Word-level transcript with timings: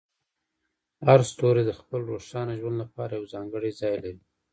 هر 1.07 1.19
ستوری 1.31 1.63
د 1.65 1.71
خپل 1.79 2.01
روښانه 2.11 2.53
ژوند 2.59 2.77
لپاره 2.83 3.11
یو 3.17 3.25
ځانګړی 3.33 3.71
ځای 3.79 3.95
لري. 4.03 4.21